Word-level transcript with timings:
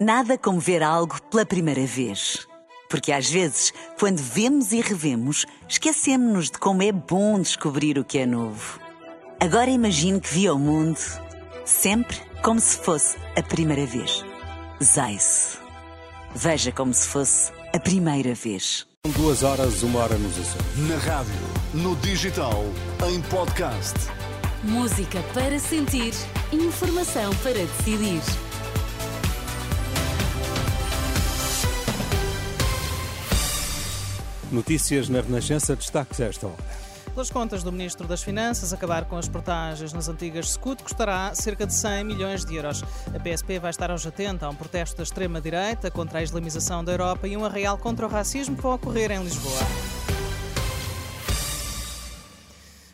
Nada 0.00 0.38
como 0.38 0.58
ver 0.58 0.82
algo 0.82 1.20
pela 1.24 1.44
primeira 1.44 1.84
vez. 1.84 2.48
Porque 2.88 3.12
às 3.12 3.28
vezes, 3.28 3.70
quando 3.98 4.16
vemos 4.16 4.72
e 4.72 4.80
revemos, 4.80 5.44
esquecemos-nos 5.68 6.46
de 6.46 6.58
como 6.58 6.82
é 6.82 6.90
bom 6.90 7.38
descobrir 7.38 7.98
o 7.98 8.04
que 8.04 8.16
é 8.16 8.24
novo. 8.24 8.80
Agora 9.38 9.68
imagine 9.68 10.18
que 10.18 10.32
viu 10.32 10.54
o 10.54 10.58
mundo 10.58 10.98
sempre 11.66 12.16
como 12.42 12.58
se 12.58 12.78
fosse 12.78 13.18
a 13.36 13.42
primeira 13.42 13.84
vez. 13.84 14.24
Zais. 14.82 15.58
Veja 16.34 16.72
como 16.72 16.94
se 16.94 17.06
fosse 17.06 17.52
a 17.74 17.78
primeira 17.78 18.34
vez. 18.34 18.86
Duas 19.14 19.42
horas, 19.42 19.82
uma 19.82 19.98
hora 19.98 20.16
nos 20.16 20.32
Açores. 20.38 20.88
Na 20.88 20.96
rádio, 20.96 21.34
no 21.74 21.94
digital, 21.96 22.64
em 23.06 23.20
podcast. 23.20 23.96
Música 24.64 25.22
para 25.34 25.58
sentir, 25.58 26.14
informação 26.52 27.34
para 27.42 27.52
decidir. 27.52 28.49
Notícias 34.50 35.08
na 35.08 35.20
Renascença, 35.20 35.76
destaques 35.76 36.18
esta 36.20 36.46
hora. 36.46 36.90
Pelas 37.12 37.30
contas 37.30 37.62
do 37.62 37.72
Ministro 37.72 38.06
das 38.06 38.22
Finanças, 38.22 38.72
acabar 38.72 39.04
com 39.04 39.16
as 39.16 39.28
portagens 39.28 39.92
nas 39.92 40.08
antigas 40.08 40.50
Scut 40.50 40.82
custará 40.82 41.34
cerca 41.34 41.66
de 41.66 41.74
100 41.74 42.04
milhões 42.04 42.44
de 42.44 42.54
euros. 42.54 42.82
A 43.14 43.18
PSP 43.18 43.58
vai 43.58 43.70
estar 43.70 43.90
aos 43.90 44.06
atenta 44.06 44.46
a 44.46 44.50
um 44.50 44.54
protesto 44.54 44.96
da 44.96 45.02
extrema-direita 45.02 45.90
contra 45.90 46.20
a 46.20 46.22
islamização 46.22 46.84
da 46.84 46.92
Europa 46.92 47.26
e 47.26 47.36
um 47.36 47.44
arraial 47.44 47.76
contra 47.76 48.06
o 48.06 48.08
racismo 48.08 48.56
que 48.56 48.62
vão 48.62 48.74
ocorrer 48.74 49.10
em 49.10 49.22
Lisboa. 49.22 49.99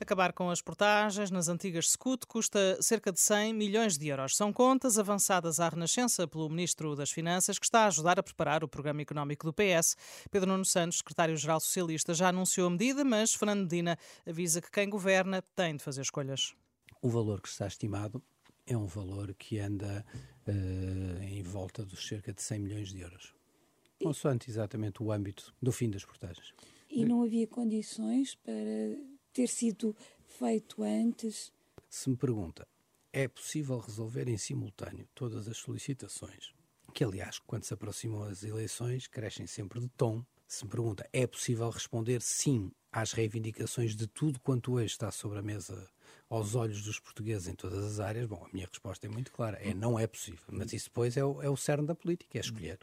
Acabar 0.00 0.32
com 0.32 0.48
as 0.48 0.62
portagens 0.62 1.30
nas 1.30 1.48
antigas 1.48 1.90
Scut 1.90 2.26
custa 2.26 2.80
cerca 2.80 3.12
de 3.12 3.20
100 3.20 3.52
milhões 3.52 3.98
de 3.98 4.08
euros. 4.08 4.34
São 4.34 4.50
contas 4.50 4.98
avançadas 4.98 5.60
à 5.60 5.68
Renascença 5.68 6.26
pelo 6.26 6.48
Ministro 6.48 6.96
das 6.96 7.10
Finanças, 7.10 7.58
que 7.58 7.66
está 7.66 7.80
a 7.80 7.88
ajudar 7.88 8.18
a 8.18 8.22
preparar 8.22 8.64
o 8.64 8.68
programa 8.68 9.02
económico 9.02 9.44
do 9.44 9.52
PS. 9.52 9.98
Pedro 10.30 10.48
Nuno 10.48 10.64
Santos, 10.64 10.96
secretário-geral 10.98 11.60
socialista, 11.60 12.14
já 12.14 12.30
anunciou 12.30 12.68
a 12.68 12.70
medida, 12.70 13.04
mas 13.04 13.34
Fernando 13.34 13.64
Medina 13.64 13.98
avisa 14.26 14.62
que 14.62 14.70
quem 14.70 14.88
governa 14.88 15.42
tem 15.54 15.76
de 15.76 15.84
fazer 15.84 16.00
escolhas. 16.00 16.54
O 17.02 17.10
valor 17.10 17.42
que 17.42 17.48
está 17.48 17.66
estimado 17.66 18.22
é 18.66 18.74
um 18.74 18.86
valor 18.86 19.34
que 19.34 19.58
anda 19.58 20.02
uh, 20.48 21.22
em 21.22 21.42
volta 21.42 21.84
dos 21.84 22.08
cerca 22.08 22.32
de 22.32 22.40
100 22.40 22.58
milhões 22.58 22.88
de 22.88 23.00
euros. 23.02 23.34
Consoante 24.02 24.48
exatamente 24.48 25.02
o 25.02 25.12
âmbito 25.12 25.54
do 25.60 25.70
fim 25.70 25.90
das 25.90 26.06
portagens. 26.06 26.54
E 26.88 27.04
não 27.04 27.22
havia 27.22 27.46
condições 27.46 28.34
para 28.34 28.54
ter 29.32 29.48
sido 29.48 29.96
feito 30.38 30.82
antes? 30.82 31.52
Se 31.88 32.08
me 32.08 32.16
pergunta, 32.16 32.66
é 33.12 33.26
possível 33.26 33.78
resolver 33.78 34.28
em 34.28 34.36
simultâneo 34.36 35.08
todas 35.14 35.48
as 35.48 35.56
solicitações? 35.56 36.54
Que, 36.92 37.04
aliás, 37.04 37.38
quando 37.38 37.64
se 37.64 37.74
aproximam 37.74 38.22
as 38.24 38.42
eleições, 38.42 39.06
crescem 39.06 39.46
sempre 39.46 39.80
de 39.80 39.88
tom. 39.90 40.24
Se 40.46 40.64
me 40.64 40.70
pergunta, 40.70 41.08
é 41.12 41.26
possível 41.26 41.70
responder 41.70 42.20
sim 42.22 42.70
às 42.90 43.12
reivindicações 43.12 43.94
de 43.94 44.06
tudo 44.06 44.40
quanto 44.40 44.72
hoje 44.72 44.86
está 44.86 45.10
sobre 45.10 45.38
a 45.38 45.42
mesa 45.42 45.88
aos 46.30 46.54
olhos 46.54 46.82
dos 46.82 47.00
portugueses 47.00 47.48
em 47.48 47.54
todas 47.54 47.84
as 47.84 48.00
áreas? 48.00 48.26
Bom, 48.26 48.46
a 48.48 48.48
minha 48.52 48.66
resposta 48.66 49.06
é 49.06 49.10
muito 49.10 49.32
clara: 49.32 49.58
é 49.60 49.74
não 49.74 49.98
é 49.98 50.06
possível. 50.06 50.44
Mas 50.48 50.72
isso 50.72 50.86
depois 50.86 51.16
é 51.16 51.24
o, 51.24 51.42
é 51.42 51.50
o 51.50 51.56
cerne 51.56 51.86
da 51.86 51.94
política, 51.94 52.38
é 52.38 52.40
escolher. 52.40 52.78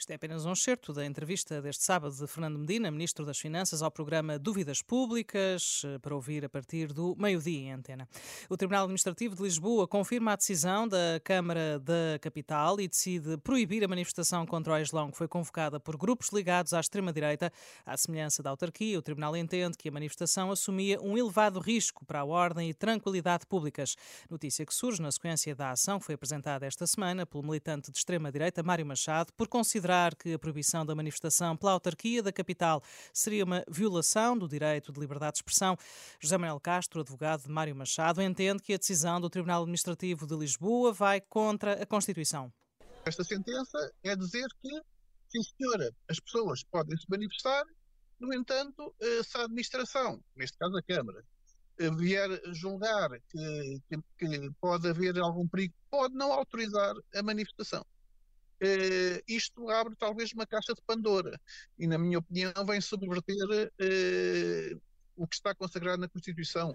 Isto 0.00 0.12
é 0.12 0.14
apenas 0.14 0.46
um 0.46 0.52
excerto 0.52 0.94
da 0.94 1.04
entrevista 1.04 1.60
deste 1.60 1.84
sábado 1.84 2.14
de 2.14 2.26
Fernando 2.26 2.58
Medina, 2.58 2.90
Ministro 2.90 3.22
das 3.22 3.38
Finanças, 3.38 3.82
ao 3.82 3.90
programa 3.90 4.38
Dúvidas 4.38 4.80
Públicas, 4.80 5.82
eh, 5.84 5.98
para 5.98 6.14
ouvir 6.14 6.42
a 6.42 6.48
partir 6.48 6.90
do 6.90 7.14
meio-dia 7.18 7.58
em 7.58 7.72
antena. 7.72 8.08
O 8.48 8.56
Tribunal 8.56 8.84
Administrativo 8.84 9.36
de 9.36 9.42
Lisboa 9.42 9.86
confirma 9.86 10.32
a 10.32 10.36
decisão 10.36 10.88
da 10.88 11.20
Câmara 11.22 11.78
da 11.78 12.18
Capital 12.18 12.80
e 12.80 12.88
decide 12.88 13.36
proibir 13.36 13.84
a 13.84 13.88
manifestação 13.88 14.46
contra 14.46 14.72
o 14.72 14.78
Islão 14.78 15.10
que 15.10 15.18
foi 15.18 15.28
convocada 15.28 15.78
por 15.78 15.98
grupos 15.98 16.30
ligados 16.32 16.72
à 16.72 16.80
extrema-direita. 16.80 17.52
À 17.84 17.94
semelhança 17.94 18.42
da 18.42 18.48
autarquia, 18.48 18.98
o 18.98 19.02
Tribunal 19.02 19.36
entende 19.36 19.76
que 19.76 19.90
a 19.90 19.92
manifestação 19.92 20.50
assumia 20.50 20.98
um 21.02 21.18
elevado 21.18 21.60
risco 21.60 22.06
para 22.06 22.20
a 22.20 22.24
ordem 22.24 22.70
e 22.70 22.74
tranquilidade 22.80 23.46
públicas. 23.46 23.94
Notícia 24.28 24.64
que 24.64 24.74
surge 24.74 25.02
na 25.02 25.12
sequência 25.12 25.54
da 25.54 25.70
ação 25.70 25.98
que 25.98 26.06
foi 26.06 26.14
apresentada 26.14 26.66
esta 26.66 26.86
semana 26.86 27.26
pelo 27.26 27.44
militante 27.44 27.92
de 27.92 27.98
extrema-direita 27.98 28.62
Mário 28.62 28.86
Machado 28.86 29.32
por 29.34 29.46
considerar 29.46 30.16
que 30.16 30.32
a 30.32 30.38
proibição 30.38 30.84
da 30.84 30.94
manifestação 30.94 31.56
pela 31.56 31.72
autarquia 31.72 32.22
da 32.22 32.32
capital 32.32 32.82
seria 33.12 33.44
uma 33.44 33.62
violação 33.68 34.36
do 34.36 34.48
direito 34.48 34.90
de 34.90 34.98
liberdade 34.98 35.34
de 35.34 35.38
expressão. 35.38 35.76
José 36.18 36.38
Manuel 36.38 36.58
Castro, 36.58 37.02
advogado 37.02 37.42
de 37.42 37.50
Mário 37.50 37.76
Machado, 37.76 38.22
entende 38.22 38.62
que 38.62 38.72
a 38.72 38.78
decisão 38.78 39.20
do 39.20 39.28
Tribunal 39.28 39.60
Administrativo 39.60 40.26
de 40.26 40.34
Lisboa 40.34 40.92
vai 40.92 41.20
contra 41.20 41.82
a 41.82 41.84
Constituição. 41.84 42.50
Esta 43.04 43.22
sentença 43.22 43.92
é 44.02 44.16
dizer 44.16 44.48
que, 44.62 44.70
sim 45.28 45.42
senhora, 45.42 45.94
as 46.08 46.18
pessoas 46.18 46.62
podem 46.64 46.96
se 46.96 47.04
manifestar, 47.10 47.64
no 48.18 48.34
entanto, 48.34 48.94
eh, 49.00 49.22
se 49.22 49.36
a 49.38 49.44
administração, 49.44 50.22
neste 50.36 50.58
caso 50.58 50.76
a 50.76 50.82
Câmara, 50.82 51.24
vier 51.88 52.28
julgar 52.52 53.10
que, 53.28 53.80
que, 53.88 53.98
que, 54.18 54.50
pode 54.60 54.88
haver 54.88 55.18
algum 55.18 55.48
perigo, 55.48 55.74
pode 55.90 56.14
não 56.14 56.32
autorizar 56.32 56.94
a 57.14 57.22
manifestação. 57.22 57.84
Uh, 58.62 59.22
isto 59.26 59.70
abre 59.70 59.96
talvez 59.96 60.32
uma 60.32 60.46
caixa 60.46 60.74
de 60.74 60.82
Pandora 60.86 61.40
e, 61.78 61.86
na 61.86 61.96
minha 61.96 62.18
opinião, 62.18 62.52
vem 62.66 62.78
subverter 62.78 63.72
uh, 63.72 64.80
o 65.20 65.26
que 65.26 65.34
está 65.34 65.54
consagrado 65.54 66.00
na 66.00 66.08
Constituição. 66.08 66.74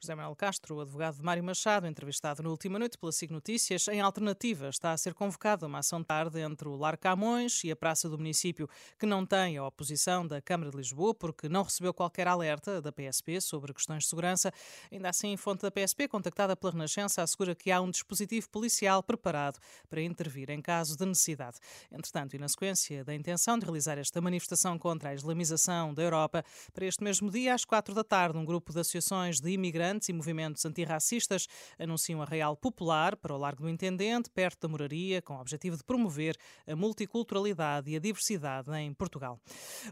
José 0.00 0.14
Manuel 0.14 0.34
Castro, 0.34 0.80
advogado 0.80 1.16
de 1.16 1.22
Mário 1.22 1.44
Machado, 1.44 1.86
entrevistado 1.86 2.42
na 2.42 2.48
última 2.48 2.78
noite 2.78 2.96
pela 2.96 3.12
SIG 3.12 3.30
Notícias, 3.30 3.88
em 3.88 4.00
alternativa 4.00 4.70
está 4.70 4.92
a 4.92 4.96
ser 4.96 5.12
convocada 5.12 5.66
uma 5.66 5.80
ação 5.80 6.02
tarde 6.02 6.40
entre 6.40 6.66
o 6.66 6.76
Lar 6.76 6.96
Camões 6.96 7.62
e 7.62 7.70
a 7.70 7.76
Praça 7.76 8.08
do 8.08 8.16
Município, 8.16 8.66
que 8.98 9.04
não 9.04 9.26
tem 9.26 9.58
a 9.58 9.66
oposição 9.66 10.26
da 10.26 10.40
Câmara 10.40 10.70
de 10.70 10.78
Lisboa, 10.78 11.14
porque 11.14 11.46
não 11.46 11.62
recebeu 11.62 11.92
qualquer 11.92 12.26
alerta 12.26 12.80
da 12.80 12.90
PSP 12.90 13.38
sobre 13.42 13.74
questões 13.74 14.04
de 14.04 14.08
segurança. 14.08 14.50
Ainda 14.90 15.10
assim, 15.10 15.36
fonte 15.36 15.60
da 15.60 15.70
PSP, 15.70 16.08
contactada 16.08 16.56
pela 16.56 16.72
Renascença, 16.72 17.22
assegura 17.22 17.54
que 17.54 17.70
há 17.70 17.82
um 17.82 17.90
dispositivo 17.90 18.48
policial 18.48 19.02
preparado 19.02 19.58
para 19.90 20.00
intervir 20.00 20.48
em 20.48 20.62
caso 20.62 20.96
de 20.96 21.04
necessidade. 21.04 21.58
Entretanto, 21.92 22.34
e 22.34 22.38
na 22.38 22.48
sequência 22.48 23.04
da 23.04 23.14
intenção 23.14 23.58
de 23.58 23.66
realizar 23.66 23.98
esta 23.98 24.22
manifestação 24.22 24.78
contra 24.78 25.10
a 25.10 25.14
islamização 25.14 25.92
da 25.92 26.02
Europa, 26.02 26.42
para 26.72 26.86
este 26.86 27.04
mesmo 27.04 27.30
dia, 27.30 27.52
às 27.52 27.73
quatro 27.74 27.92
da 27.92 28.04
tarde, 28.04 28.38
um 28.38 28.44
grupo 28.44 28.72
de 28.72 28.78
associações 28.78 29.40
de 29.40 29.50
imigrantes 29.50 30.08
e 30.08 30.12
movimentos 30.12 30.64
antirracistas 30.64 31.48
anuncia 31.76 32.16
um 32.16 32.22
arraial 32.22 32.56
popular 32.56 33.16
para 33.16 33.34
o 33.34 33.36
Largo 33.36 33.64
do 33.64 33.68
Intendente, 33.68 34.30
perto 34.30 34.60
da 34.60 34.68
moraria, 34.68 35.20
com 35.20 35.34
o 35.34 35.40
objetivo 35.40 35.76
de 35.76 35.82
promover 35.82 36.36
a 36.68 36.76
multiculturalidade 36.76 37.90
e 37.90 37.96
a 37.96 37.98
diversidade 37.98 38.70
em 38.76 38.94
Portugal. 38.94 39.40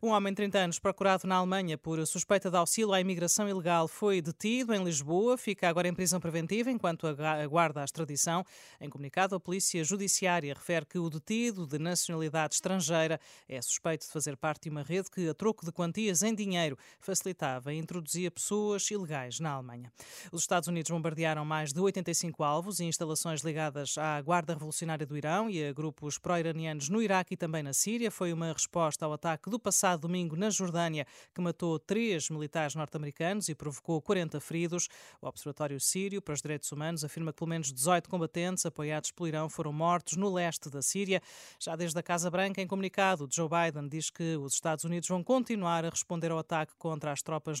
Um 0.00 0.10
homem 0.10 0.32
de 0.32 0.36
30 0.36 0.58
anos 0.58 0.78
procurado 0.78 1.26
na 1.26 1.34
Alemanha 1.34 1.76
por 1.76 2.06
suspeita 2.06 2.48
de 2.48 2.56
auxílio 2.56 2.92
à 2.92 3.00
imigração 3.00 3.48
ilegal 3.48 3.88
foi 3.88 4.22
detido 4.22 4.72
em 4.72 4.84
Lisboa, 4.84 5.36
fica 5.36 5.68
agora 5.68 5.88
em 5.88 5.94
prisão 5.94 6.20
preventiva 6.20 6.70
enquanto 6.70 7.08
aguarda 7.08 7.80
a 7.80 7.84
extradição. 7.84 8.44
Em 8.80 8.88
comunicado, 8.88 9.34
a 9.34 9.40
Polícia 9.40 9.82
Judiciária 9.82 10.54
refere 10.54 10.86
que 10.86 11.00
o 11.00 11.10
detido 11.10 11.66
de 11.66 11.80
nacionalidade 11.80 12.54
estrangeira 12.54 13.18
é 13.48 13.60
suspeito 13.60 14.06
de 14.06 14.12
fazer 14.12 14.36
parte 14.36 14.62
de 14.62 14.70
uma 14.70 14.84
rede 14.84 15.10
que, 15.10 15.28
a 15.28 15.34
troco 15.34 15.66
de 15.66 15.72
quantias 15.72 16.22
em 16.22 16.32
dinheiro, 16.32 16.78
facilitava 17.00 17.71
introduzia 17.74 18.30
pessoas 18.30 18.90
ilegais 18.90 19.40
na 19.40 19.52
Alemanha. 19.52 19.92
Os 20.30 20.42
Estados 20.42 20.68
Unidos 20.68 20.90
bombardearam 20.90 21.44
mais 21.44 21.72
de 21.72 21.80
85 21.80 22.42
alvos 22.42 22.80
e 22.80 22.84
instalações 22.84 23.42
ligadas 23.42 23.96
à 23.98 24.20
Guarda 24.20 24.52
Revolucionária 24.52 25.06
do 25.06 25.16
Irão 25.16 25.48
e 25.48 25.64
a 25.64 25.72
grupos 25.72 26.18
pró-iranianos 26.18 26.88
no 26.88 27.02
Iraque 27.02 27.34
e 27.34 27.36
também 27.36 27.62
na 27.62 27.72
Síria. 27.72 28.10
Foi 28.10 28.32
uma 28.32 28.52
resposta 28.52 29.04
ao 29.04 29.12
ataque 29.12 29.48
do 29.50 29.58
passado 29.58 30.02
domingo 30.02 30.36
na 30.36 30.50
Jordânia, 30.50 31.06
que 31.34 31.40
matou 31.40 31.78
três 31.78 32.28
militares 32.28 32.74
norte-americanos 32.74 33.48
e 33.48 33.54
provocou 33.54 34.00
40 34.02 34.40
feridos. 34.40 34.88
O 35.20 35.26
Observatório 35.26 35.80
Sírio 35.80 36.20
para 36.20 36.34
os 36.34 36.42
Direitos 36.42 36.70
Humanos 36.70 37.04
afirma 37.04 37.32
que 37.32 37.38
pelo 37.38 37.48
menos 37.48 37.72
18 37.72 38.08
combatentes 38.08 38.66
apoiados 38.66 39.10
pelo 39.10 39.28
Irão 39.28 39.48
foram 39.48 39.72
mortos 39.72 40.16
no 40.16 40.32
leste 40.32 40.68
da 40.68 40.82
Síria. 40.82 41.22
Já 41.58 41.74
desde 41.76 41.98
a 41.98 42.02
Casa 42.02 42.30
Branca, 42.30 42.60
em 42.60 42.66
comunicado, 42.66 43.28
Joe 43.30 43.48
Biden 43.48 43.88
diz 43.88 44.10
que 44.10 44.36
os 44.36 44.54
Estados 44.54 44.84
Unidos 44.84 45.08
vão 45.08 45.24
continuar 45.24 45.84
a 45.84 45.90
responder 45.90 46.30
ao 46.30 46.38
ataque 46.38 46.74
contra 46.76 47.12
as 47.12 47.22
tropas 47.22 47.60